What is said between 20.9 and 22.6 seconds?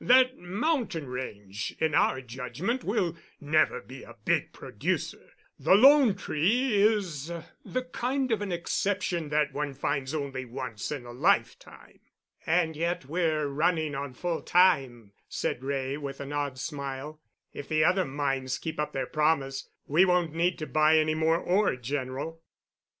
any more ore, General."